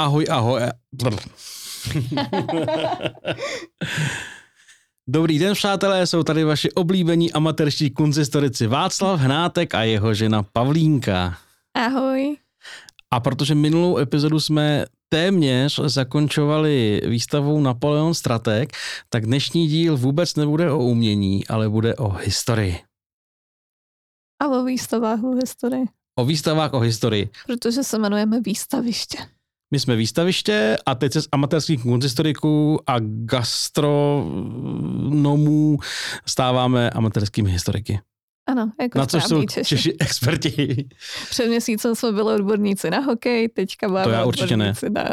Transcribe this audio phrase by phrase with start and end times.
[0.00, 0.60] Ahoj, ahoj.
[5.08, 11.38] Dobrý den, přátelé, jsou tady vaši oblíbení amatérští kunzistorici Václav Hnátek a jeho žena Pavlínka.
[11.74, 12.36] Ahoj.
[13.10, 18.72] A protože minulou epizodu jsme téměř zakončovali výstavou Napoleon Strateg,
[19.08, 22.78] tak dnešní díl vůbec nebude o umění, ale bude o historii.
[24.42, 25.84] A o výstavách o historii.
[26.18, 27.30] O výstavách o historii.
[27.46, 29.18] Protože se jmenujeme výstaviště.
[29.76, 34.18] My jsme výstaviště a teď se z amatérských kunzhistoriků a gastronomů
[36.26, 38.00] stáváme amatérskými historiky.
[38.48, 39.68] Ano, jako Na což jsou Češi.
[39.68, 40.84] Češi experti.
[41.30, 44.74] Před měsícem jsme byli odborníci na hokej, teďka máme To já určitě ne.
[44.88, 45.04] na...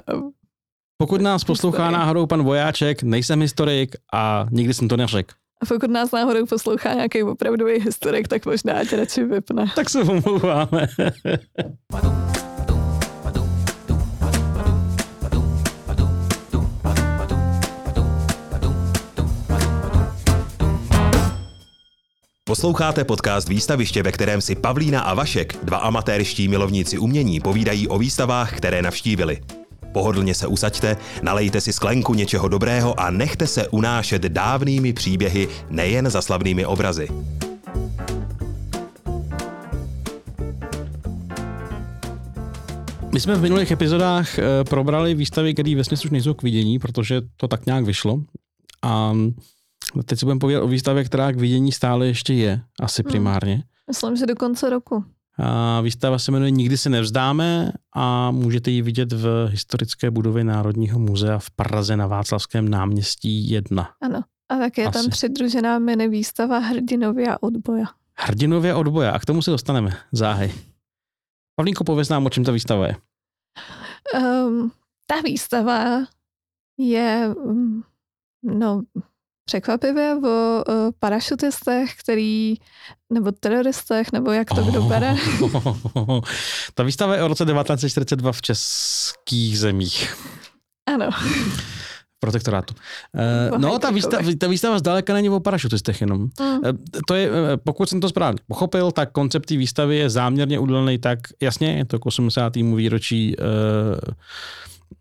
[0.97, 1.99] Pokud nás poslouchá Historie.
[1.99, 5.35] náhodou pan Vojáček, nejsem historik a nikdy jsem to neřekl.
[5.61, 9.65] A pokud nás náhodou poslouchá nějaký opravdový historik, tak možná ať radši vypne.
[9.75, 10.87] Tak se omlouváme.
[22.53, 27.97] Posloucháte podcast Výstaviště, ve kterém si Pavlína a Vašek, dva amatérští milovníci umění, povídají o
[27.97, 29.41] výstavách, které navštívili.
[29.93, 36.09] Pohodlně se usaďte, nalejte si sklenku něčeho dobrého a nechte se unášet dávnými příběhy, nejen
[36.09, 37.07] za slavnými obrazy.
[43.13, 47.21] My jsme v minulých epizodách eh, probrali výstavy, které ve už nejsou k vidění, protože
[47.37, 48.19] to tak nějak vyšlo.
[48.81, 49.13] A
[50.05, 53.11] teď se budeme povídat o výstavě, která k vidění stále ještě je, asi Hmm.
[53.11, 53.63] primárně.
[53.87, 55.03] Myslím, že do konce roku.
[55.37, 60.99] A výstava se jmenuje Nikdy se nevzdáme a můžete ji vidět v historické budově Národního
[60.99, 63.89] muzea v Praze na Václavském náměstí 1.
[64.01, 64.21] Ano.
[64.49, 64.93] A tak je Asi.
[64.93, 67.85] tam přidružená mini výstava Hrdinově a odboja.
[68.17, 69.97] Hrdinově odboja a k tomu se dostaneme.
[70.11, 70.53] Záhej.
[71.55, 72.95] Pavlínko, pověz nám, o čem ta výstava je.
[74.19, 74.71] Um,
[75.07, 76.05] ta výstava
[76.77, 77.81] je mm,
[78.43, 78.81] no,
[79.45, 82.55] překvapivě o uh, parašutistech, který,
[83.13, 85.15] nebo teroristech, nebo jak to kdo bere.
[86.73, 90.15] ta výstava je o roce 1942 v českých zemích.
[90.93, 91.09] Ano.
[92.19, 92.73] Protektorátu.
[93.15, 96.19] Eh, O No, ta výstava, ta výstava zdaleka není o parašutistech jenom.
[96.21, 96.59] Mm.
[96.65, 96.73] Eh,
[97.07, 100.97] To je, eh, pokud jsem to správně pochopil, tak koncept té výstavy je záměrně udělaný
[100.97, 102.75] tak, jasně, je to k 80.
[102.75, 103.43] výročí eh,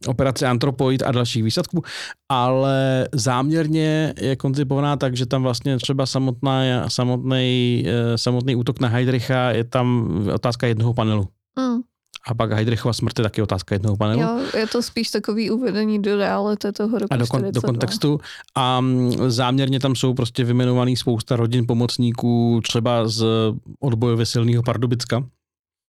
[0.06, 1.82] operace Antropoid a dalších výsadků,
[2.28, 8.88] ale záměrně je koncipovaná tak, že tam vlastně třeba samotná, samotný, eh, samotný útok na
[8.88, 11.28] Heidricha je tam otázka jednoho panelu.
[11.58, 11.80] Mm.
[12.26, 14.20] A pak Heidrichova smrt je taky otázka jednoho panelu.
[14.20, 17.66] Jo, je to spíš takový uvedení do reality toho roku a do, kon, do 42.
[17.66, 18.20] kontextu.
[18.54, 23.24] A mm, záměrně tam jsou prostě vyjmenovaný spousta rodin pomocníků, třeba z
[23.80, 25.24] odbojově silného Pardubicka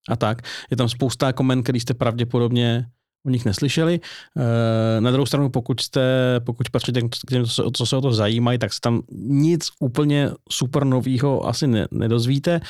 [0.10, 0.42] a tak.
[0.72, 2.86] Je tam spousta komen, který jste pravděpodobně
[3.26, 4.00] o nich neslyšeli.
[4.98, 8.58] E, Na druhou stranu, pokud jste, pokud patříte k těm, co se, o to zajímají,
[8.58, 12.62] tak se tam nic úplně super novýho asi ne, nedozvíte.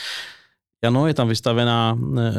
[0.84, 2.32] Ano, je tam vystavená, eh,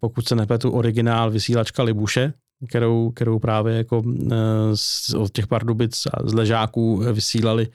[0.00, 2.32] pokud se nepletu, originál vysílačka Libuše,
[2.68, 4.36] kterou, kterou právě jako eh,
[4.74, 7.68] z, od těch Pardubic a z ležáků vysílali,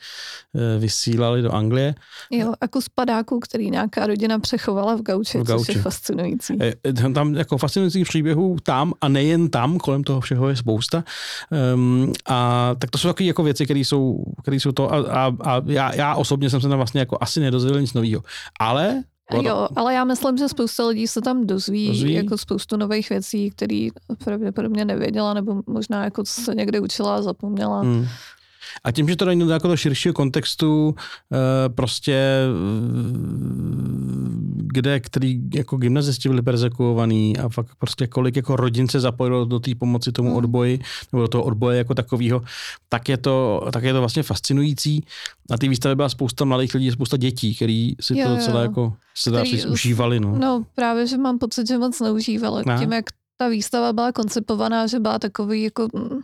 [0.55, 1.95] eh, vysílali do Anglie.
[2.31, 5.71] Jo, a kus padáků, který nějaká rodina přechovala v gauči, V což gauči.
[5.71, 6.57] je fascinující.
[6.61, 11.03] Eh, Tam jako fascinujících příběhů tam a nejen tam, kolem toho všeho je spousta.
[11.73, 15.31] Um, a tak to jsou takové jako věci, které jsou, které jsou to a, a,
[15.43, 18.23] a já, já, osobně jsem se tam vlastně jako asi nedozvěděl nic nového.
[18.59, 22.13] Ale to- Jo, ale já myslím, že spousta lidí se tam dozví, Dozví?
[22.13, 23.87] jako spoustu nových věcí, které
[24.23, 27.81] pravděpodobně nevěděla, nebo možná jako se někde učila a zapomněla.
[27.81, 28.07] Hmm.
[28.83, 29.37] A tím, že to dají
[29.67, 30.95] do širšího kontextu,
[31.33, 34.24] eh, prostě mm,
[34.75, 39.59] kde, který jako gymnazisti byli persekuovaný a fakt prostě kolik jako rodin se zapojilo do
[39.59, 40.37] té pomoci tomu Hmm.
[40.37, 40.79] odboji,
[41.11, 42.41] nebo do toho odboje jako takového,
[42.89, 45.05] tak je to, tak je to vlastně fascinující.
[45.49, 48.39] Na té výstavě byla spousta mladých lidí, spousta dětí, který si Jo, to jo.
[48.41, 50.19] celé jako se dá říct, užívali.
[50.19, 50.35] No.
[50.39, 52.63] No právě, že mám pocit, že moc neužívali.
[52.65, 52.77] Ne?
[52.79, 53.05] Tím, jak
[53.37, 56.19] ta výstava byla koncipovaná, že byla takový jako mm,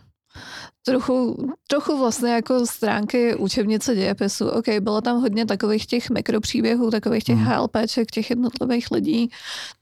[0.82, 4.48] trochu, trochu vlastně jako stránky učebnice dějepisu.
[4.48, 7.46] OK, bylo tam hodně takových těch mikropříběhů, takových těch hmm.
[7.46, 9.30] HLPček, těch jednotlivých lidí.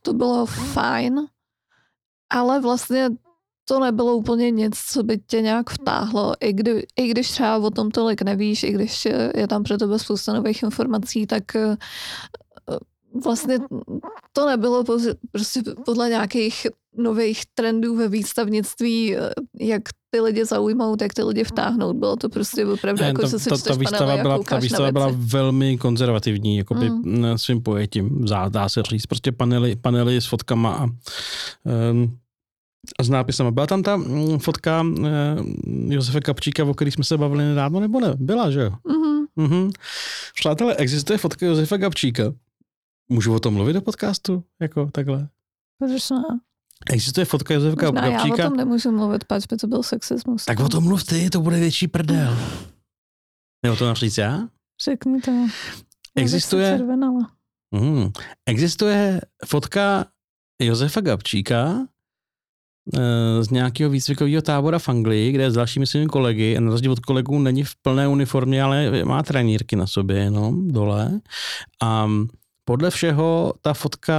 [0.02, 1.20] To bylo fajn,
[2.30, 3.08] ale vlastně
[3.64, 6.34] to nebylo úplně nic, co by tě nějak vtáhlo.
[6.40, 9.04] I, kdy, I když třeba o tom tolik nevíš, i když
[9.36, 11.44] je tam pro tebe spousta nových informací, tak
[13.24, 13.58] vlastně
[14.32, 14.84] to nebylo
[15.32, 16.66] prostě podle nějakých
[16.96, 19.30] nových trendů ve výstavnictví, eh,
[19.60, 21.96] jak ty lidi zaujmout, jak ty lidi vtáhnout.
[21.96, 24.58] Bylo to prostě opravdu Ne, jako, ta, že si ta, výstava panely a byla, ta
[24.58, 27.02] výstava byla velmi konzervativní, jakoby Mm.
[27.04, 27.38] mm.
[27.38, 29.06] svým pojetím, dá se říct.
[29.06, 32.18] Prostě panely, panely s fotkama a um,
[33.02, 33.54] s nápisem.
[33.54, 35.36] Byla tam ta mm, fotka eh,
[35.88, 38.14] Josefa Kapčíka, o který jsme se bavili nedávno, nebo ne?
[38.18, 38.70] Byla, že jo?
[38.88, 39.26] Mhm.
[39.36, 39.70] Mhm.
[40.34, 42.22] Přátelé, existuje fotka Josefa Kapčíka?
[43.12, 44.44] Můžu o tom mluvit do podcastu?
[44.60, 45.28] Jako takhle?
[45.78, 46.40] Proč ne?
[46.90, 50.44] Existuje fotka Josefa Možná já o tom nemůžu mluvit, pač by to byl sexismus.
[50.44, 52.36] Tak o tom mluv ty, to bude větší prdel.
[53.64, 54.48] Nebo to například já?
[54.84, 55.46] Řekni to.
[56.16, 56.80] Existuje-.
[57.74, 58.10] Mhm.
[58.46, 60.06] Existuje fotka
[60.62, 61.86] Josefa Gabčíka
[62.94, 66.70] eh, z nějakého výcvikového tábora v Anglii, kde je s dalšími svými kolegy, a na
[66.70, 71.20] rozdíl od kolegů není v plné uniformě, ale má trenírky na sobě jenom dole.
[71.82, 72.08] A
[72.70, 74.14] podle všeho ta fotka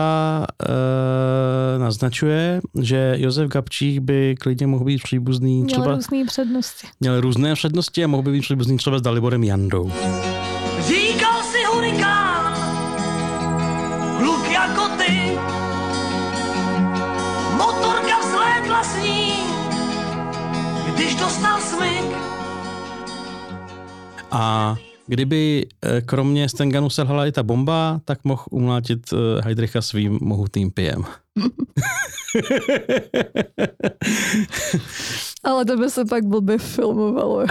[1.76, 6.88] e, naznačuje, že Josef Gabčík by klidně mohl být příbuzný Měl třeba, různý přednosti.
[7.00, 9.92] měl různé přednosti a mohl by být příbuzný třeba s Daliborem Jandou.
[10.88, 12.54] Říkal si hurikán,
[14.18, 15.38] kluk jako ty.
[17.58, 19.34] Motorka vzlétla s ní,
[20.96, 22.16] když dostal smyk.
[24.32, 24.76] A
[25.12, 30.72] kdyby eh, kromě Stenganu selhala i ta bomba, tak mohl umlátit eh, Heidricha svým mohutným
[30.72, 31.04] pijem.
[35.44, 37.46] Ale to by se pak blbě filmovalo.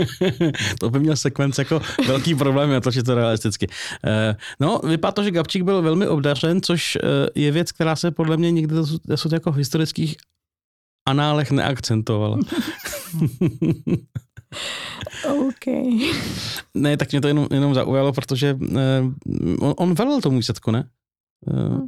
[0.80, 3.66] to by měl sekvence jako velký problém natočit to realisticky.
[4.06, 6.98] Eh, No, vypadá to, že Gabčík byl velmi obdařen, což
[7.34, 10.16] je věc, která se podle mě nikdy dosud, dosud jako v historických
[11.08, 12.38] análech neakcentovala.
[15.28, 15.66] OK.
[16.74, 19.00] ne, tak mě to jenom, jenom zaujalo, protože eh,
[19.60, 20.88] on, on velel tomu výsledku, ne?
[21.50, 21.78] Eh,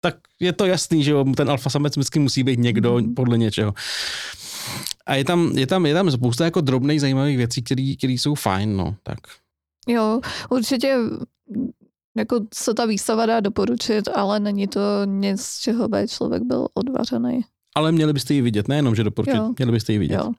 [0.00, 3.14] tak je to jasný, že jo, ten alfa samec vždycky musí být někdo Mhm.
[3.14, 3.74] podle něčeho.
[5.06, 8.76] A je tam, je tam, je tam spousta jako drobných zajímavých věcí, které jsou fajn,
[8.76, 9.18] no, tak.
[9.88, 10.96] Jo, určitě
[12.16, 16.68] jako se ta výstava dá doporučit, ale není to nic, z čeho by člověk byl
[16.74, 17.40] odvařený.
[17.76, 19.52] Ale měli byste ji vidět, nejenom, že doporučit, Jo.
[19.58, 20.14] měli byste ji vidět.
[20.16, 20.32] Jo.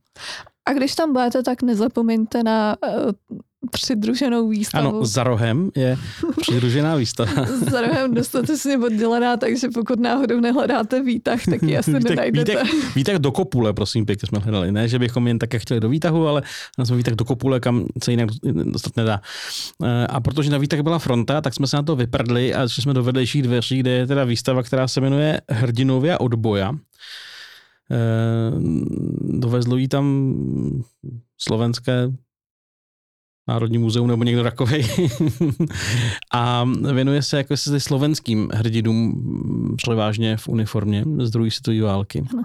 [0.69, 3.37] A když tam budete, tak nezapomeňte na uh,
[3.71, 4.89] přidruženou výstavu.
[4.89, 5.97] Ano, za rohem je
[6.41, 7.45] přidružená výstava.
[7.71, 12.63] za rohem dostatečně oddělená, takže pokud náhodou nehledáte výtah, tak ji asi Výtek, nenajdete.
[12.63, 14.71] výtek, výtah do kopule, prosím pěkně jsme hledali.
[14.71, 16.41] Ne, že bychom jen také chtěli do výtahu, ale
[16.77, 18.29] na jsme výtah do kopule, kam se jinak
[18.63, 19.21] dostat nedá.
[19.83, 22.83] Eh, A protože na výtah byla fronta, tak jsme se na to vyprdli a šli
[22.83, 26.75] jsme do vedlejších dveří, kde je teda výstava, která se jmenuje Hrdinovia odboja.
[27.91, 28.51] Eh,
[29.21, 30.33] Dovezlo jí tam
[31.37, 32.11] slovenské
[33.47, 34.87] Národní muzeum nebo někdo takovej.
[36.33, 42.23] a věnuje se jako se slovenským hrdinům, převážně v uniformě z druhé světové války.
[42.33, 42.43] Ano.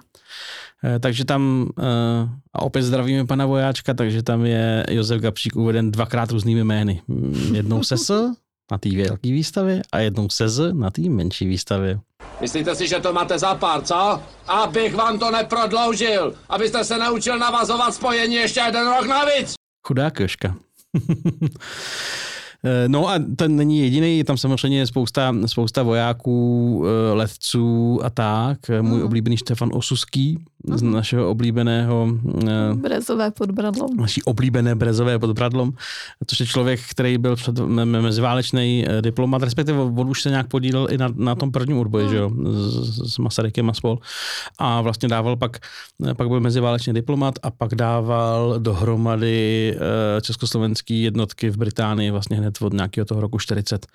[0.85, 5.91] Eh, Takže tam, eh, a opět zdravíme pana vojáčka, takže tam je Josef Gabčík uveden
[5.91, 7.03] dvakrát různými jmény.
[7.53, 8.33] Jednou se S
[8.71, 12.01] na té velké výstavě a jednou se Z na té menší výstavě.
[12.41, 14.23] Myslíte si, že to máte za pár, co?
[14.47, 19.55] Abych vám to neprodloužil, abyste se naučil navazovat spojení ještě jeden rok navíc.
[19.87, 20.55] Chudá koška.
[22.67, 28.11] Eh, No a ten není jediný, je tam samozřejmě spousta, spousta vojáků, eh, letců a
[28.11, 28.59] tak.
[28.81, 29.05] Můj Mhm.
[29.07, 32.09] oblíbený Štefan Osuský z našeho oblíbeného
[32.49, 33.97] eh, Brezové pod bradlom.
[33.97, 35.73] naší oblíbené brezové pod Bradlom,
[36.27, 40.31] což je člověk, který byl před me- me- meziválečný eh, diplomat, respektive on už se
[40.31, 43.99] nějak podílel i na, na tom prvním odboji, že jo, s, s Masarykem a spol.
[44.59, 45.59] A vlastně dával pak,
[46.11, 49.77] eh, pak byl meziválečný diplomat a pak dával dohromady
[50.23, 53.87] československý jednotky v Británii vlastně hned od nějakého toho roku 40.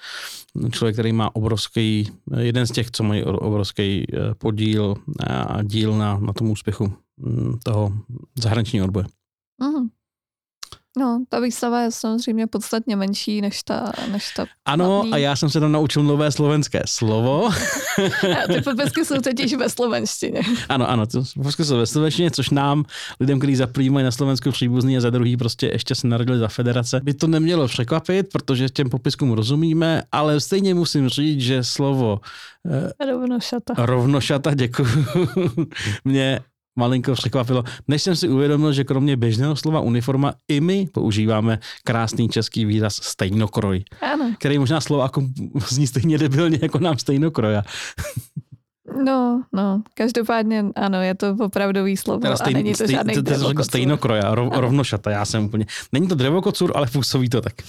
[0.71, 4.05] Člověk, který má obrovský, jeden z těch, co mají obrovský
[4.37, 4.95] podíl
[5.27, 7.93] a díl na, na tom úspěchu mm, toho
[8.35, 9.05] zahraničního odboje.
[9.61, 9.89] Mhm.
[10.99, 15.13] No, ta výstava je samozřejmě podstatně menší než ta, než ta Ano, hlavní.
[15.13, 17.49] a já jsem se tam naučil nové slovenské slovo.
[18.43, 20.41] A ty popisky jsou totiž ve slovenštině.
[20.69, 22.83] ano, ano, to prostě jsou ve slovenštině, což nám,
[23.19, 26.39] lidem, kteří za první mají na Slovensku příbuzný a za druhý prostě ještě se narodili
[26.39, 31.63] za federace, by to nemělo překvapit, protože těm popiskům rozumíme, ale stejně musím říct, že
[31.63, 32.19] slovo
[33.09, 33.73] Rovno šata.
[33.77, 35.05] rovnošata, děkuju,
[36.05, 36.39] mě
[36.75, 42.29] malinko překvapilo, než jsem si uvědomil, že kromě běžného slova uniforma i my používáme krásný
[42.29, 44.33] český výraz stejnokroj, Ano.
[44.37, 45.33] který možná slovákům
[45.67, 47.63] zní stejně debilně jako nám stejnokroja.
[49.05, 53.23] No, no, každopádně ano, je to opravdový slovo Teda a není to žádný to, to,
[53.23, 53.63] to drevokocur.
[53.65, 55.65] stejnokroja, rov, rovnošata, já jsem úplně.
[55.91, 57.53] Není to drevokocur, ale působí to tak.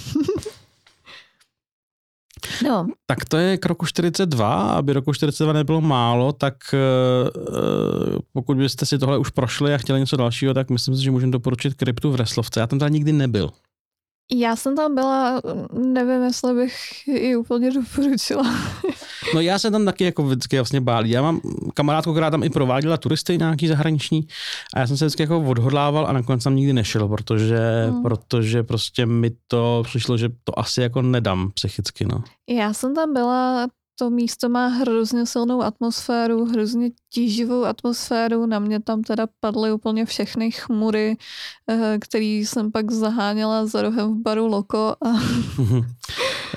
[2.64, 8.19] No, Tak to je k roku 42, aby roku 42 nebylo málo, tak eh, eh,
[8.33, 11.33] pokud byste si tohle už prošli a chtěli něco dalšího, tak myslím si, že můžeme
[11.33, 12.61] doporučit kryptu v Reslovce.
[12.61, 13.50] Já tam teda nikdy nebyl.
[14.32, 15.40] Já jsem tam byla,
[15.72, 16.75] nevím, jestli bych
[17.08, 18.54] ji úplně doporučila.
[19.34, 21.10] No já se tam taky jako vždycky vlastně bálí.
[21.10, 21.40] Já mám
[21.75, 24.26] kamarádku, která tam i prováděla turisty nějaký zahraniční
[24.75, 28.02] a já jsem se vždycky jako odhodlával a nakonec tam nikdy nešel, protože, hmm.
[28.02, 32.22] protože prostě mi to přišlo, že to asi jako nedám psychicky, no.
[32.49, 33.68] Já jsem tam byla,
[34.00, 38.47] to místo má hrozně silnou atmosféru, hrozně tíživou atmosféru.
[38.47, 41.16] Na mě tam teda padly úplně všechny chmury,
[41.71, 44.97] eh, který jsem pak zaháněla za rohem v baru Loko.
[45.04, 45.09] A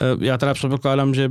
[0.20, 1.30] Já teda předpokládám, že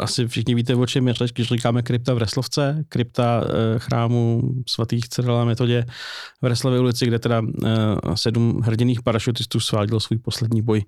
[0.00, 4.42] asi všichni víte, o čem je řeč, když říkáme krypta v Reslovce, krypta eh, chrámu
[4.68, 5.84] svatých Cyrila Metodě
[6.42, 7.68] v Reslově ulici, kde teda eh,
[8.14, 10.84] sedm hrdiných parašutistů svádělo svůj poslední boj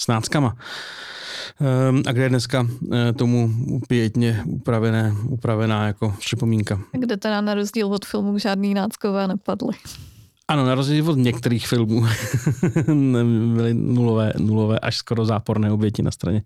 [0.00, 0.56] s náckama.
[1.60, 3.50] Ehm, A kde je dneska eh, tomu
[3.88, 6.80] pětně upravené, upravená jako připomínka.
[6.92, 9.74] kde teda na rozdíl od filmu žádný náckové nepadly.
[10.50, 12.06] Ano, na rozdíl od některých filmů
[13.54, 16.42] byly nulové, nulové až skoro záporné oběti na straně,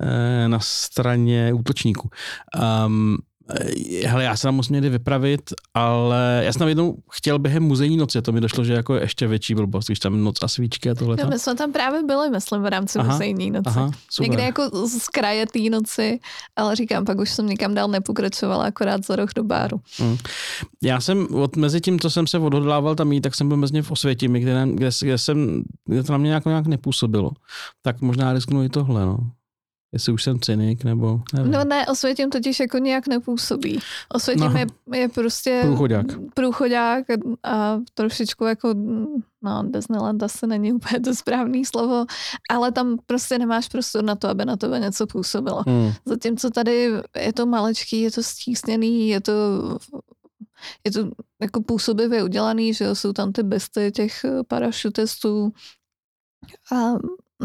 [0.00, 2.10] eh, na straně útočníků.
[2.86, 3.16] Um,
[4.06, 5.40] hele, já se tam musím někdy vypravit,
[5.74, 8.94] ale já jsem tam jednou chtěl během muzejní noci, a to mi došlo, že jako
[8.94, 11.16] je ještě větší blbost, když tam noc a svíčky a tohle.
[11.22, 13.64] No, my jsme tam právě byli, myslím, v rámci Aha, muzejní noci.
[13.66, 14.30] Aha, super.
[14.30, 16.20] Někde jako z kraje té noci,
[16.56, 19.80] ale říkám, pak už jsem nikam dál nepokračovala, akorát za roh do báru.
[20.82, 23.82] Já jsem od, mezi tím, co jsem se odhodlával tam jít, tak jsem byl mezi
[23.82, 27.30] v Osvětimi, kde, kde, kde, jsem, kde to na mě nějak, nějak nepůsobilo.
[27.82, 29.18] Tak možná risknu i tohle, no.
[29.92, 31.52] Jestli už jsem cynik, nebo nevím.
[31.52, 33.78] No ne, Osvětím totiž jako nějak nepůsobí.
[34.14, 34.58] Osvětím No.
[34.58, 34.66] je,
[35.00, 36.06] je prostě Průchodák.
[36.34, 37.04] průchodák
[37.42, 38.74] a trošičku jako,
[39.42, 42.04] no Disneyland asi není úplně to správné slovo,
[42.50, 45.62] ale tam prostě nemáš prostor na to, aby na tebe něco působilo.
[45.66, 45.92] Hmm.
[46.04, 49.32] Zatímco tady je to malečký, je to stísněný, je to,
[50.84, 55.52] je to jako působivě udělaný, že jsou tam ty besty těch eh, parašutistů
[56.72, 56.76] a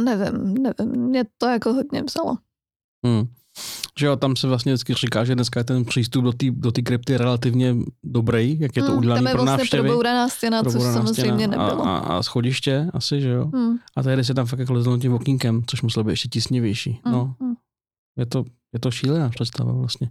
[0.04, 2.38] nevím, nevím, mě to jako hodně vzalo.
[3.06, 3.28] Hmm.
[4.00, 6.72] Že jo, tam se vlastně vždycky říká, že dneska je ten přístup do té do
[6.72, 9.88] krypty relativně dobrý, jak je to Hmm, udělané tam je pro vlastně návštěvy.
[9.88, 11.86] probouraná stěna, což samozřejmě stěna nebylo.
[11.86, 13.46] A, a, a schodiště asi, že jo.
[13.54, 17.02] Hmm, A tady se tam fakt jako lezlo tím okýnkem, což muselo být ještě tisnivější.
[17.06, 17.54] hmm, No, hmm.
[18.18, 20.10] je to, je to šílená představa vlastně.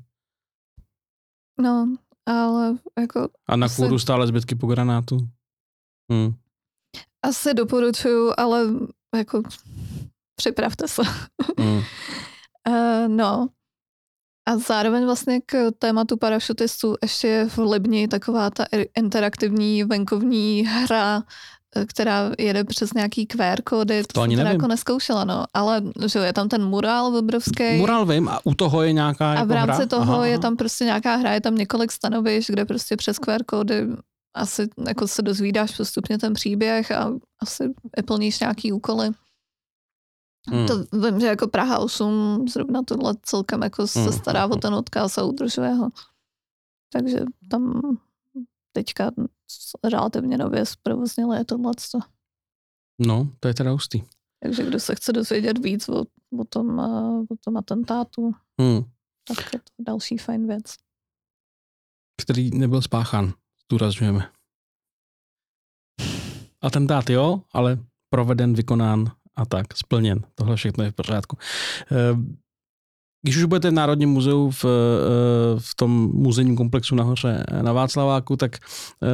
[1.60, 5.28] no, ale jako A na Asi- kvůru stále zbytky po granátu.
[6.12, 6.34] Hmm.
[7.24, 8.64] asi doporučuju, ale
[9.16, 9.42] jako
[10.36, 11.02] připravte se.
[11.58, 11.82] Hmm.
[12.68, 13.48] Uh, no.
[14.48, 18.64] A zároveň vlastně k tématu parašutistů ještě je v Libni taková ta
[18.96, 21.22] interaktivní venkovní hra,
[21.76, 24.02] eh, která jede přes nějaký QR kódy.
[24.02, 24.60] To, To ani jsem nevím.
[24.60, 25.44] jako neskoušela, no.
[25.54, 27.76] Ale že je tam ten mural obrovský.
[27.76, 29.86] Mural vím a u toho je nějaká a jako v rámci hra?
[29.86, 30.42] toho Aha, je aha.
[30.42, 33.86] tam prostě nějaká hra, je tam několik stanovišť, kde prostě přes QR kódy
[34.36, 37.10] asi jako se dozvídáš postupně ten příběh a
[37.42, 37.74] asi
[38.06, 39.10] plníš nějaký úkoly.
[40.50, 40.66] Hmm.
[40.66, 44.12] To vím, že jako Praha 8 zrovna tohle celkem jako se Hmm.
[44.12, 45.88] stará o ten odkaz a udržuje ho.
[46.92, 47.80] Takže tam
[48.72, 49.10] teďka
[49.84, 51.72] relativně nově zprovoznili tohle.
[53.06, 54.02] No, to je teda hustý.
[54.42, 56.04] Takže kdo se chce dozvědět víc o,
[56.40, 58.84] o, tom, eh, o tom atentátu, Hmm.
[59.28, 60.74] tak je to další fajn věc.
[62.22, 63.32] Který nebyl spáchán,
[63.68, 64.30] zdůrazňujeme.
[66.62, 67.78] Atentát jo, ale
[68.11, 70.26] proveden, vykonán a tak, splněn.
[70.35, 71.38] Tohle všechno je v pořádku.
[73.26, 74.68] Eh, Když už budete v Národním muzeu v, eh,
[75.59, 79.06] v tom muzejním komplexu nahoře na Václaváku, tak eh,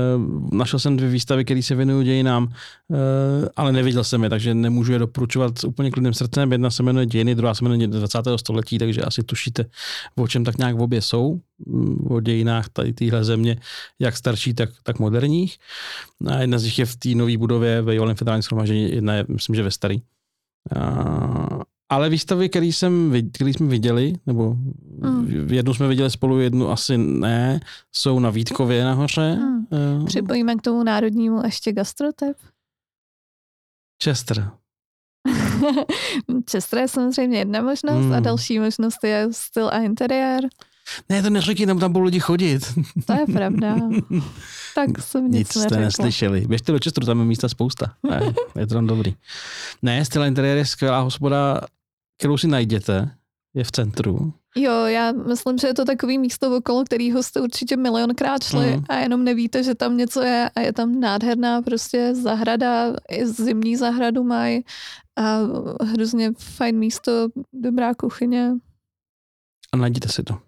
[0.52, 4.92] našel jsem dvě výstavy, které se věnují dějinám, eh, ale neviděl jsem je, takže nemůžu
[4.92, 6.52] je doporučovat úplně klidným srdcem.
[6.52, 8.38] Jedna se jmenuje Dějiny, druhá se jmenuje 20.
[8.38, 9.64] století, takže asi tušíte,
[10.16, 13.56] o čem tak nějak v obě jsou, mm, o dějinách tady téhle země,
[13.98, 15.58] jak starší, tak, tak moderních.
[16.26, 19.24] A jedna z nich je v té nové budově ve Jolem federálním shromaždění, jedna je,
[19.28, 20.02] myslím, že ve starý.
[21.92, 24.56] Ale výstavy, které jsem, který jsme viděli, nebo
[25.02, 25.48] Mm.
[25.52, 27.60] jednu jsme viděli spolu, jednu asi ne,
[27.92, 29.34] jsou na Vítkově nahoře.
[29.36, 29.66] Mm.
[30.02, 32.36] Eh, Připojíme k tomu národnímu ještě gastrotep.
[34.04, 34.50] Chester.
[36.50, 38.22] Chester je samozřejmě jedna možnost a Mm.
[38.22, 40.40] další možnost je styl a interiér.
[41.08, 42.60] Ne, to neříkej, tam, tam budou lidi chodit.
[43.06, 43.76] To je pravda.
[44.74, 45.80] tak jsem nic, Nic jste neřekla.
[45.84, 46.40] neslyšeli.
[46.46, 47.94] Běžte do Chesteru, tam je místa spousta.
[48.10, 48.20] Ne,
[48.58, 49.14] je to tam dobrý.
[49.82, 51.60] Ne, styl interiér je skvělá hospoda,
[52.18, 53.10] kterou si najděte.
[53.54, 54.32] Je v centru.
[54.56, 58.84] Jo, já myslím, že je to takový místo, okolo kterého jste určitě milionkrát šli Mhm.
[58.88, 63.76] a jenom nevíte, že tam něco je a je tam nádherná prostě zahrada, i zimní
[63.76, 64.64] zahradu mají
[65.16, 65.38] a
[65.84, 68.52] hrozně fajn místo, dobrá kuchyně,
[69.72, 70.38] A najděte si to.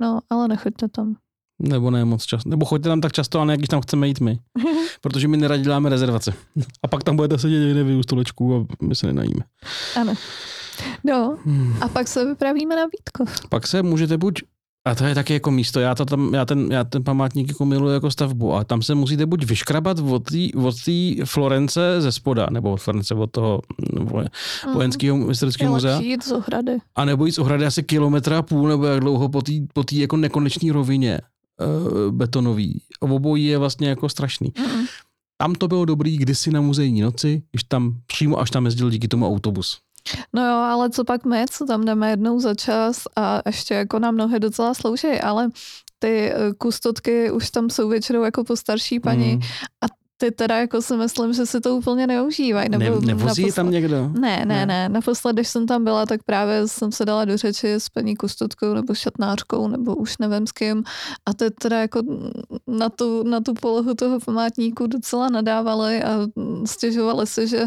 [0.00, 1.16] no ale nechoďte tam.
[1.62, 2.48] Nebo ne moc často.
[2.48, 4.38] Nebo choďte tam tak často, a ne, když tam chceme jít my.
[5.00, 6.34] Protože my neradi děláme rezervace.
[6.82, 9.44] A pak tam budete sedět někde vy u stolečku a my se nenajíme.
[10.00, 10.14] Ano.
[11.04, 11.74] No, Hmm.
[11.82, 13.48] a pak se vypravíme na Vítkov.
[13.48, 14.42] Pak se můžete buď
[14.84, 17.64] a to je taky jako místo, já, to tam, já, ten, já ten památník jako
[17.64, 22.12] miluji jako stavbu a tam se musíte buď vyškrabat od té od tý Florence ze
[22.12, 23.60] spoda, nebo od Florence od toho
[23.98, 24.28] mm, voje-
[24.74, 26.78] vojenského Je historického muzea, jít z ohrady.
[26.96, 29.84] a nebo jít z ohrady asi kilometra a půl, nebo jak dlouho po té po
[29.84, 31.20] tý jako nekonečné rovině
[31.60, 32.80] uh, betonový.
[33.00, 34.52] Obojí je vlastně jako strašný.
[34.58, 34.84] Mm.
[35.38, 39.08] Tam to bylo dobrý kdysi na muzejní noci, když tam přímo až tam jezdil díky
[39.08, 39.78] tomu autobus.
[40.32, 43.98] No jo, ale co pak my, co tam jdeme jednou za čas a ještě jako
[43.98, 45.48] nám nohy docela slouží, ale
[45.98, 49.40] ty eh, kustotky už tam jsou většinou jako postarší paní Mm.
[49.80, 49.86] a
[50.22, 52.68] ty teda jako si myslím, že si to úplně neužívají.
[52.68, 54.08] Ne, Nebo nevozí je naposled- tam někdo?
[54.08, 54.66] Ne, ne, Ne.
[54.66, 54.88] ne.
[54.88, 58.74] Naposled, když jsem tam byla, tak právě jsem se dala do řeči s paní kustotkou
[58.74, 60.84] nebo šatnářkou, nebo už nevím s kým.
[61.26, 62.00] A to teda jako
[62.66, 66.18] na tu, na tu polohu toho památníku docela nadávali a
[66.64, 67.64] stěžovali si, že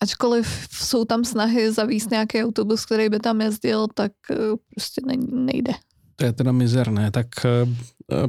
[0.00, 4.36] ačkoliv jsou tam snahy zavíst nějaký autobus, který by tam jezdil, tak eh,
[4.74, 5.72] prostě ne, nejde.
[6.16, 7.10] To je teda mizerné.
[7.10, 7.68] Tak eh,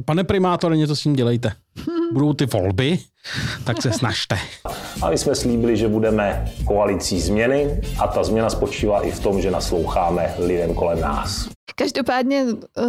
[0.04, 1.52] pane primátore, něco s tím dělejte.
[2.12, 2.98] Budou ty volby,
[3.64, 4.38] tak se snažte.
[5.02, 9.40] A my jsme slíbili, že budeme koalicí změny a ta změna spočívá i v tom,
[9.40, 11.48] že nasloucháme lidem kolem nás.
[11.74, 12.46] Každopádně
[12.78, 12.82] eh,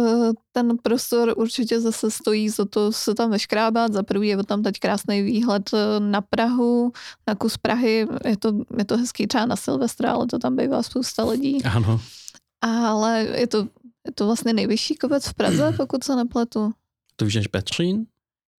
[0.52, 3.92] ten prostor určitě zase stojí za to se tam vyškrábat.
[3.92, 6.92] Za prvý je tam teď krásný výhled eh, na Prahu,
[7.26, 8.06] na kus Prahy.
[8.24, 11.64] Je to, je to hezký třeba na Silvestra, ale to tam bývá spousta lidí.
[11.64, 12.00] Ano.
[12.60, 13.58] Ale je to,
[14.06, 16.72] je to vlastně nejvyšší kopec v Praze, pokud se nepletu.
[17.22, 18.06] To víš, než Petřín?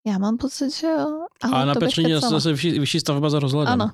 [0.08, 1.26] Já mám pocit, že jo.
[1.42, 3.74] Ale A na Petříně je zase vyšší, vyšší stavba za rozhledem.
[3.74, 3.92] Ano.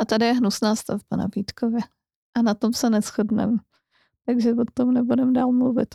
[0.00, 1.80] A tady je hnusná stavba na Vítkově.
[2.36, 3.56] A na tom se neschodneme.
[4.26, 5.94] Takže o tom nebudem dál mluvit.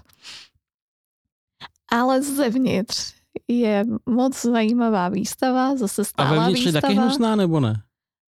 [1.91, 3.13] Ale zevnitř
[3.47, 6.81] je moc zajímavá výstava, zase A stálá vevnitř je výstava.
[6.81, 7.83] taky hnusná, nebo ne?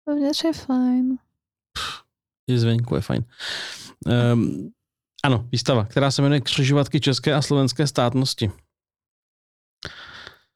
[0.06, 1.18] Vevnitř je fajn.
[2.50, 3.24] I zvenku je fajn.
[4.32, 4.72] Um,
[5.24, 8.52] ano, výstava, která se jmenuje Křižovatky české a slovenské státnosti.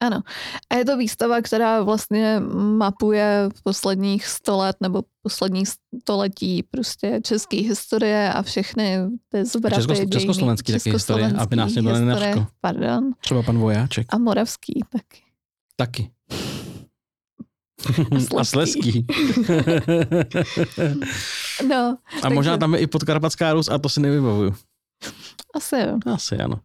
[0.01, 0.21] Ano.
[0.69, 2.39] A je to výstava, která vlastně
[2.77, 5.63] mapuje posledních sto let nebo poslední
[6.01, 8.97] století prostě české historie a všechny
[9.29, 9.75] ty zvraty.
[9.75, 12.45] Česko- dějiny- československý taky historie, aby nás nenařkl.
[12.61, 13.11] Pardon.
[13.21, 14.07] Třeba pan Vojáček.
[14.09, 15.21] A moravský taky.
[15.75, 16.11] Taky.
[18.37, 18.43] A.
[18.43, 19.05] Sleský.
[21.69, 24.55] No, a možná takže- tam je i podkarpatská Rus a to si nevybavuju.
[25.55, 26.13] Asi jo.
[26.13, 26.59] Asi ano.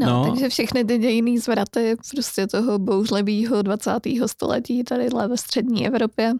[0.00, 0.30] No, No.
[0.30, 3.90] takže všechny ty dějinný zvraty prostě toho bouřlivého 20.
[4.26, 6.32] století tadyhle ve střední Evropě,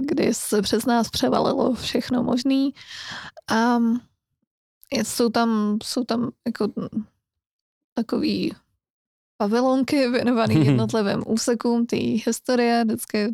[0.00, 2.74] kdy se přes nás převalilo všechno možný.
[3.50, 3.78] A
[4.92, 6.68] jsou tam, jsou tam jako
[7.94, 8.52] takový
[9.36, 13.30] pavilonky věnovaný jednotlivým úsekům té historie, vždycky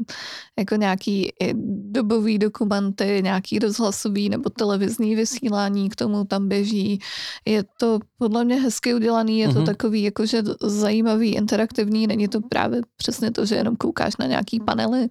[0.59, 1.55] jako nějaký i
[1.91, 6.99] dobový dokumenty, nějaký rozhlasový nebo televizní vysílání k tomu tam běží.
[7.47, 9.67] Je to podle mě hezky udělaný, je to Mhm.
[9.67, 15.09] takový jakože zajímavý, interaktivní, není to právě přesně to, že jenom koukáš na nějaký panely.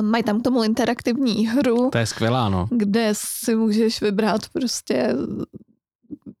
[0.00, 2.68] Mají tam k tomu interaktivní hru, To je skvělá, no.
[2.70, 5.14] kde si můžeš vybrat prostě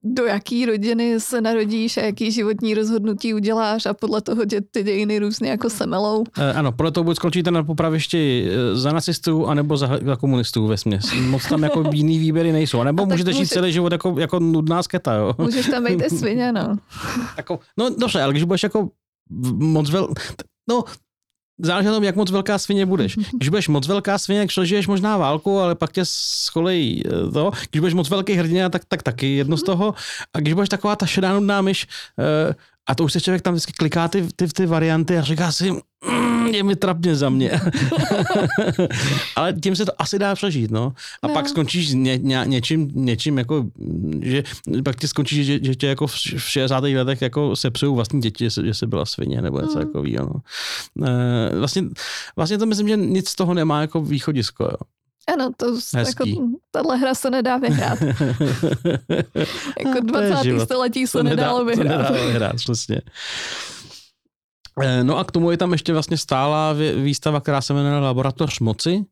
[0.04, 4.82] do jaký rodiny se narodíš a jaký životní rozhodnutí uděláš a podle toho tě ty
[4.82, 6.24] dějiny různě jako semelou.
[6.38, 10.66] E, ano, podle toho buď skončíte na popravišti e, za nacistů, anebo za, za komunistů
[10.66, 11.04] ve směs.
[11.20, 12.80] Moc tam jako jiný výběry nejsou.
[12.80, 15.34] A nebo A tak můžete žít může- celý život jako, jako nudná sketa, jo.
[15.38, 16.76] Můžeš tam být i svině, no.
[17.36, 18.88] Jako, no dobře, ale když budeš jako
[19.54, 20.08] moc vel...
[20.70, 20.84] No,
[21.58, 23.16] záleží na tom, jak moc velká svině budeš.
[23.36, 27.50] Když budeš moc velká svině, tak přežiješ možná válku, ale pak tě scholejí eh, to.
[27.70, 29.94] Když budeš moc velký hrdina, tak, tak taky jedno z toho.
[30.34, 31.86] A když budeš taková ta šedá nudná myš,
[32.18, 32.54] eh,
[32.88, 35.72] a to už se člověk tam vždycky kliká ty, ty, ty varianty a říká si,
[35.72, 37.50] mm, je mi trapně za mě.
[39.36, 40.92] ale tím se to asi dá přežít, no.
[41.22, 41.34] A No.
[41.34, 43.64] pak skončíš ně, ně, něčím, něčím jako,
[44.22, 44.42] že
[44.84, 46.84] pak ti skončíš, že, že tě jako v, v 60.
[46.84, 49.86] letech jako sepsujou vlastní děti, že, že jsi byla svině nebo něco Mm.
[49.86, 50.30] takového.
[50.96, 51.06] No.
[51.08, 51.82] E, vlastně,
[52.36, 54.64] vlastně to myslím, že nic z toho nemá jako východisko.
[54.64, 54.76] Jo.
[55.34, 55.66] Ano, to
[55.98, 56.24] jako,
[56.70, 57.98] tahle hra se nedá vyhrát.
[59.78, 60.44] Jako To je 20.
[60.44, 60.64] život.
[60.64, 62.10] století se To nedá- nedalo To vyhrát.
[62.10, 63.00] nedá vyhrát, přesně.
[64.82, 68.60] E, No a k tomu je tam ještě vlastně stála výstava, která se jmenuje Laboratoř
[68.60, 69.04] moci.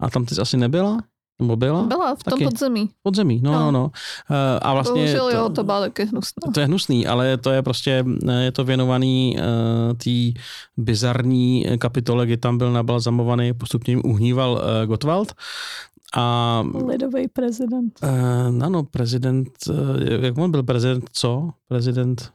[0.00, 0.98] A tam ty jsi asi nebyla?
[1.40, 1.82] Nebo byla?
[1.82, 2.44] Byla v tom Taky.
[2.44, 2.90] podzemí.
[3.02, 3.70] Podzemí, no, no, No.
[3.70, 3.90] no.
[4.30, 6.52] E, A vlastně Bohužel jo, to byla taky hnusná.
[6.54, 10.40] to je hnusný, ale to je prostě, eh, je to věnovaný uh, té
[10.76, 15.32] bizarní kapitole, kdy tam byl nabalzamovaný, postupně jim uhníval uh, Gottwald.
[16.16, 17.98] A Lidový prezident.
[18.02, 19.74] uh, ano, prezident, uh,
[20.24, 21.50] jak on byl prezident, co?
[21.68, 22.32] Prezident,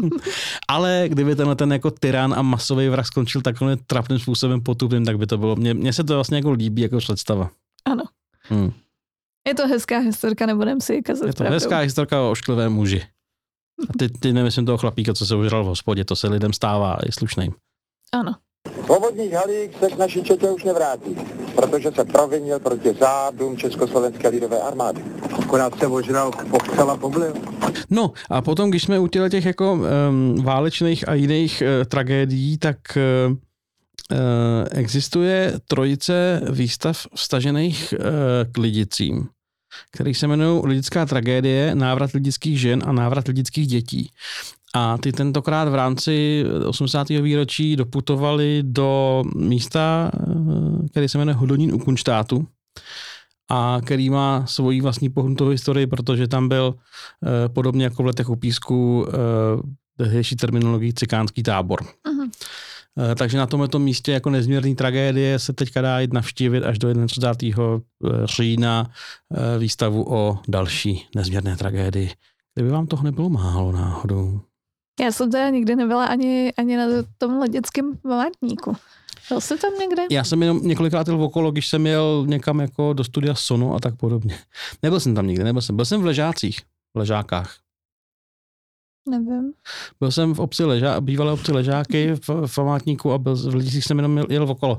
[0.68, 5.18] Ale kdyby tenhle ten jako tyran a masový vrah skončil takovým trapným způsobem potupným, tak
[5.18, 5.56] by to bylo.
[5.56, 7.50] Mně se to vlastně jako líbí jako představa.
[7.84, 8.02] Ano.
[8.48, 8.72] Hmm.
[9.48, 11.54] Je to hezká historka, nebudem si ji kazat Je to pravdou.
[11.54, 13.02] hezká historka o ošklivém muži.
[13.88, 16.96] A ty, ty nemyslím toho chlapíka, co se užral v hospodě, to se lidem stává,
[17.06, 17.52] je slušným.
[18.12, 18.34] Ano.
[18.84, 21.16] Svobodný halík se k naší četě už nevrátí,
[21.54, 25.04] protože se provinil proti zádům Československé lidové armády.
[25.42, 27.34] Akorát se ožral, pochcela poblil.
[27.90, 32.76] No a potom, když jsme u těch jako um, válečných a jiných uh, tragédií, tak
[32.96, 33.36] uh,
[34.70, 37.98] existuje trojice výstav vstažených eh,
[38.52, 39.28] k lidicím,
[39.92, 44.10] který se jmenují Lidická tragédie, návrat lidických žen a návrat lidických dětí.
[44.74, 47.08] A ty tentokrát v rámci 80.
[47.08, 52.46] výročí doputovali do místa, eh, který se jmenuje Hodonín u Kunštátu
[53.50, 56.74] a který má svoji vlastní pohnutou historii, protože tam byl
[57.48, 59.06] podobně jako v letech u písku
[59.98, 61.82] tehdejší terminologii cikánský tábor.
[61.82, 62.30] Uh-huh.
[62.98, 67.06] Eh, takže na tomto místě jako nezměrný tragédie se teďka dá jít navštívit až do
[67.06, 67.80] 31.
[68.04, 68.90] Eh, října
[69.34, 72.10] eh, výstavu o další nezměrné tragédii.
[72.54, 74.40] Kdyby vám toho nebylo málo náhodou.
[75.00, 76.84] Já jsem teda nikdy nebyla ani, ani na
[77.18, 78.76] tom leděckém památníku.
[79.28, 80.02] Byl jsi tam někde?
[80.10, 83.80] Já jsem jenom několikrát jel okolo, když jsem jel někam jako do studia Sono a
[83.80, 84.38] tak podobně.
[84.82, 85.76] Nebyl jsem tam nikdy, nebyl jsem.
[85.76, 86.60] Byl jsem v Ležácích,
[86.94, 87.56] v Ležákách.
[89.08, 89.52] Nevím.
[90.00, 93.84] Byl jsem v obci Ležá, bývalé obci Ležáky v, v památníku a byl, v Lidicích
[93.84, 94.78] jsem jenom jel, okolo.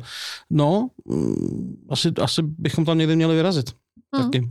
[0.49, 3.71] No, mm, asi, asi bychom tam někdy měli vyrazit.
[4.15, 4.31] Hmm.
[4.31, 4.49] Taky.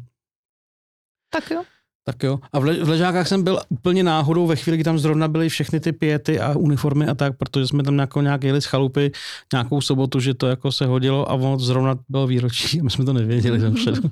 [1.31, 1.63] Tak jo.
[2.05, 2.39] Tak jo.
[2.53, 5.49] A v, Le, v Ležákách jsem byl úplně náhodou ve chvíli, kdy tam zrovna byly
[5.49, 9.13] všechny ty pěty a uniformy a tak, protože jsme tam nějakou, nějak jeli z chalupy
[9.53, 13.05] nějakou sobotu, že to jako se hodilo a ono zrovna bylo výročí a my jsme
[13.05, 14.11] to nevěděli dopředu.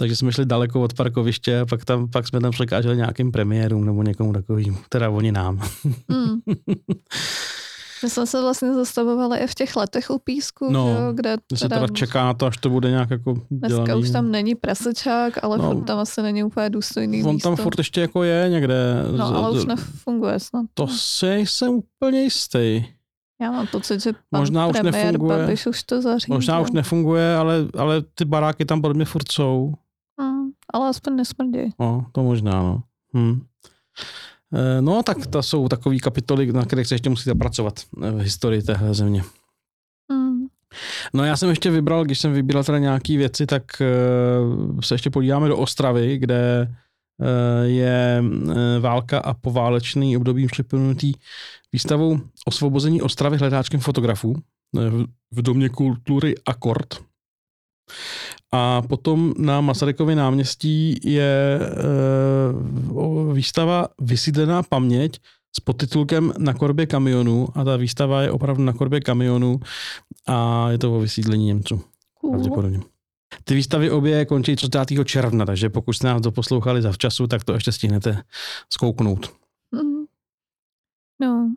[0.00, 3.84] Takže jsme šli daleko od parkoviště a pak, tam, pak jsme tam překáželi nějakým premiérům
[3.84, 5.62] nebo někomu takovým, teda oni nám.
[6.08, 6.40] Mm.
[8.02, 11.68] My jsme se vlastně zastavovali i v těch letech u písku, no, jo, kde se
[11.68, 14.02] teda čeká na to, až to bude nějak jako Dneska dělaný.
[14.02, 17.48] už tam není prasečák, ale no, tam asi není úplně důstojný On místo.
[17.48, 19.04] tam furt ještě jako je někde.
[19.16, 20.66] No, ale už nefunguje snad.
[20.74, 22.84] To si jsem úplně jistý.
[23.42, 26.36] Já mám pocit, že pan možná už nefunguje, Babiš už to zařídil.
[26.36, 29.74] Možná už nefunguje, ale, ale ty baráky tam podle mě furt jsou.
[30.72, 31.72] Ale aspoň nesmrdí.
[31.78, 32.82] No, to možná, no.
[33.16, 33.40] Hm.
[34.80, 38.62] No, tak to jsou takové kapitoly, na kterých se ještě musíte pracovat eh, v historii
[38.62, 39.22] téhle země.
[40.12, 40.46] Hmm.
[41.14, 45.10] No já jsem ještě vybral, když jsem vybíral teda nějaké věci, tak uh, se ještě
[45.10, 46.68] podíváme do Ostravy, kde
[47.18, 47.26] uh,
[47.62, 51.12] je uh, válka a poválečný období připomenutý
[51.72, 54.36] výstavou Osvobození Ostravy hledáčkem fotografů
[54.72, 57.00] v, v domě kultury Akord.
[58.52, 65.20] A potom na Masarykově náměstí je e, výstava Vysídlená paměť
[65.56, 69.60] s podtitulkem Na korbě kamionu a ta výstava je opravdu na korbě kamionu
[70.26, 71.80] a je to o vysídlení Němců.
[72.30, 72.80] Pravděpodobně.
[73.44, 74.78] Ty výstavy obě končí 30.
[75.04, 78.22] června, takže pokud jste nás doposlouchali zavčasu, tak to ještě stihnete
[78.72, 79.32] zkouknout.
[79.72, 80.04] Mm.
[81.20, 81.54] No.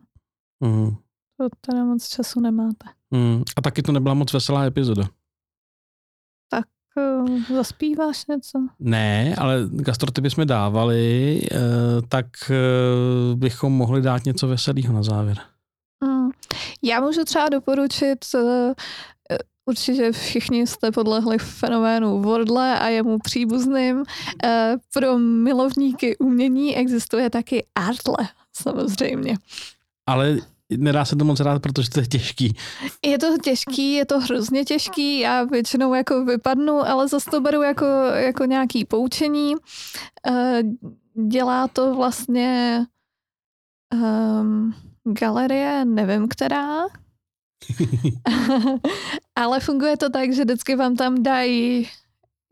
[0.60, 0.96] Mm.
[1.36, 2.86] To teda moc času nemáte.
[3.10, 3.42] Mm.
[3.56, 5.08] A taky to nebyla moc veselá epizoda.
[6.96, 8.58] Uh, zaspíváš něco?
[8.80, 11.58] Ne, ale gastrotypy jsme dávali, uh,
[12.08, 15.38] tak uh, bychom mohli dát něco veselého na závěr.
[16.04, 16.30] Mm.
[16.82, 18.74] Já můžu třeba doporučit, eh,
[19.30, 24.04] eh, určitě všichni jste podlehli fenoménu Wordle a jemu příbuzným.
[24.44, 29.36] Eh, Pro milovníky umění existuje taky Artle, samozřejmě.
[30.06, 30.36] Ale
[30.76, 32.56] nedá se to moc rád, protože to je těžký.
[33.06, 37.62] Je to těžký, je to hrozně těžký, já většinou jako vypadnu, ale zase to beru
[37.62, 39.54] jako, jako nějaký poučení.
[40.26, 40.62] Eh,
[41.14, 42.80] Dělá to vlastně
[43.94, 46.82] um, galerie, nevím která,
[49.36, 51.88] ale funguje to tak, že vždycky vám tam dají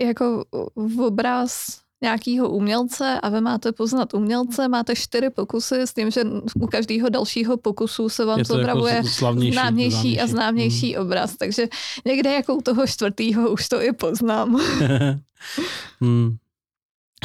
[0.00, 0.44] jako
[0.76, 6.24] v obraz nějakého umělce a vy máte poznat umělce, máte čtyři pokusy s tím, že
[6.54, 10.20] u každého dalšího pokusu se vám Je to jako slavnější, známější, známější.
[10.20, 11.66] a známější obraz, takže
[12.04, 14.60] někde jako u toho čtvrtého už to i poznám.
[16.00, 16.36] hmm.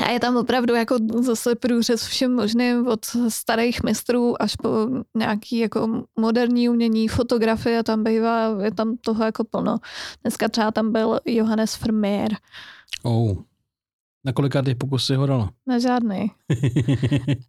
[0.04, 4.70] A je tam opravdu jako zase průřez všem možným od starých mistrů až po
[5.16, 9.78] nějaký jako moderní umění, fotografie tam bývá, je tam toho jako plno.
[10.22, 12.36] Dneska třeba tam byl Johannes Vermeer,
[13.04, 13.36] oh.
[14.26, 15.50] Na kolika těch pokusy ho dala?
[15.68, 16.32] na žádný.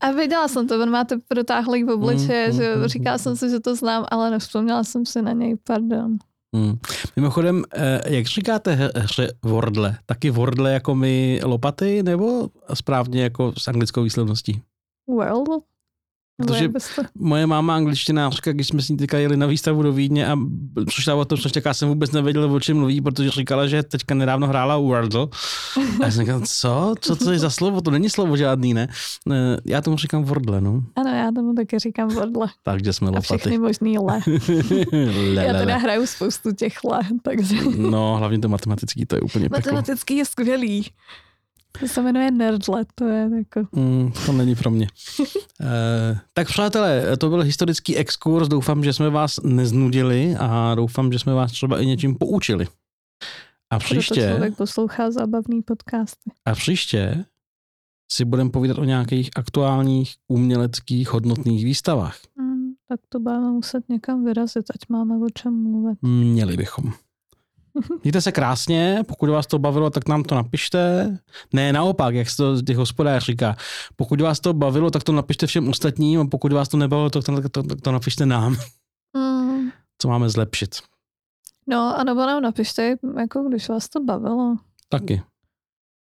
[0.01, 3.37] A viděla jsem to, on máte protáhlý v obliče, Mm, že mm, říkala mm, jsem
[3.37, 6.17] si, že to znám, ale nevzpomněla jsem si na něj, pardon.
[6.57, 6.79] Hmm.
[7.17, 9.99] Mimochodem, eh, jak říkáte hře Wordle?
[10.07, 14.62] Taky Wordle jako my lopaty, nebo správně jako s anglickou výslovností?
[15.19, 15.62] Well, nebo
[16.37, 16.70] Protože.
[17.18, 20.37] Moje máma angličtinářka, když jsme s ní teďka jeli na výstavu do Vídně a
[20.87, 24.14] přišla o tom, což já jsem vůbec nevěděl, o čem mluví, protože říkala, že teďka
[24.14, 25.27] nedávno hrála Wordle.
[26.03, 26.94] A já jsem říkal, co?
[27.01, 27.81] Co to je za slovo?
[27.81, 28.88] To není slovo žádný, ne?
[29.64, 30.83] Já tomu říkám Wordle, no.
[30.96, 32.46] Ano, já tomu taky říkám vodle.
[32.62, 33.59] Takže jsme A všechny lopaty.
[33.59, 34.20] možný le.
[35.35, 35.81] Le, Já le, teda le.
[35.83, 37.57] hraju spoustu těch le, takže...
[37.77, 39.59] No, hlavně to matematický, to je úplně peklo.
[39.59, 40.90] Matematický je skvělý.
[41.81, 43.69] To se jmenuje Nerdle, to je jako...
[43.73, 44.87] Mm, to není pro mě.
[45.61, 48.49] e, tak přátelé, to byl historický exkurs.
[48.49, 52.67] Doufám, že jsme vás neznudili a doufám, že jsme vás třeba i něčím poučili.
[53.71, 56.31] A Proto příště, člověk poslouchá zábavný podcasty.
[56.45, 57.25] a příště
[58.12, 62.19] si budeme povídat o nějakých aktuálních uměleckých hodnotných výstavách.
[62.39, 65.99] Hmm, tak to budeme muset někam vyrazit, ať máme o čem mluvit.
[66.03, 66.93] Měli bychom.
[68.05, 71.11] Mějte se krásně, pokud vás to bavilo, tak nám to napište.
[71.53, 73.57] Ne, naopak, jak se to těch hospodář říká.
[73.97, 77.25] Pokud vás to bavilo, tak to napište všem ostatním a pokud vás to nebavilo, tak
[77.25, 78.57] to, to, to, to napište nám,
[79.17, 79.71] Hmm.
[79.99, 80.77] co máme zlepšit.
[81.69, 84.57] No, a nebo nám napište, jako když vás to bavilo.
[84.89, 85.23] Taky.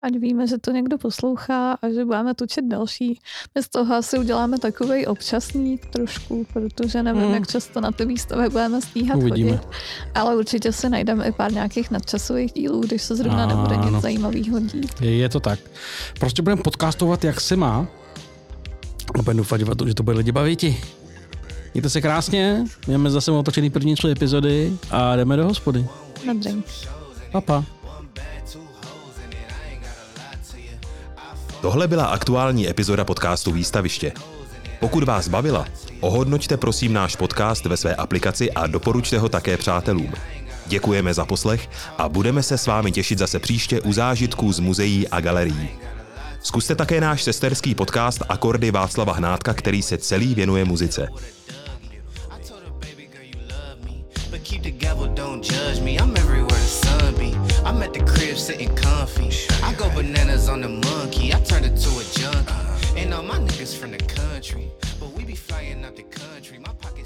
[0.02, 3.20] Ať víme, že to někdo poslouchá a že budeme točit další.
[3.54, 7.34] My z toho asi uděláme takový občasný trošku, protože nevím, Hmm.
[7.34, 9.50] jak často na ty výstavy budeme stíhat Uvidíme.
[9.56, 9.68] chodit.
[10.14, 13.56] Ale určitě si najdeme i pár nějakých nadčasových dílů, když se zrovna Ano.
[13.56, 14.92] nebude nic zajímavého dít.
[15.00, 15.58] Je, je to tak.
[16.20, 17.86] Prostě budeme podcastovat, jak se má.
[19.14, 20.64] A budeme doufat, že to- bude lidi bavit.
[21.74, 25.86] Mějte se krásně, máme zase otočený první tři epizody a jdeme do hospody.
[26.26, 26.64] Na drink.
[27.32, 27.64] Papa.
[31.68, 34.12] Tohle byla aktuální epizoda podcastu Výstaviště.
[34.80, 35.66] Pokud vás bavila,
[36.00, 40.12] ohodnoťte prosím náš podcast ve své aplikaci a doporučte ho také přátelům.
[40.66, 45.08] Děkujeme za poslech a budeme se s vámi těšit zase příště u zážitků z muzeí
[45.08, 45.68] a galerií.
[46.42, 51.08] Zkuste také náš sesterský podcast Akordy Václava Hnátka, který se celý věnuje muzice.
[54.42, 55.90] Keep the gavel, don't judge me.
[55.90, 56.47] I'm everywhere.
[57.68, 59.30] I'm at the crib sitting comfy.
[59.62, 61.34] I go bananas on the monkey.
[61.34, 62.98] I turned it to a junkie.
[62.98, 64.70] And all my niggas from the country.
[64.98, 66.58] But we be flying out the country.
[66.60, 66.97] My chunk.